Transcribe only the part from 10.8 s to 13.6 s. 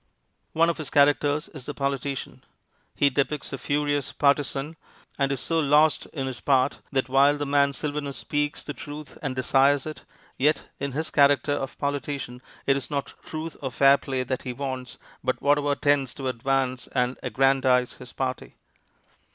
his character of politician it is not truth